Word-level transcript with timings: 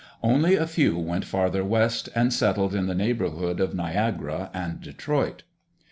Only 0.23 0.55
a 0.55 0.65
few 0.65 0.97
went 0.97 1.25
farther 1.25 1.63
west 1.63 2.09
and 2.15 2.33
settled 2.33 2.73
in 2.73 2.87
the 2.87 2.95
neighbourhood 2.95 3.59
of 3.59 3.75
Niagara 3.75 4.49
and 4.51 4.81
Detroit. 4.81 5.43